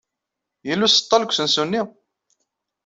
[0.67, 1.81] Yella useḍḍal deg usensu-nni?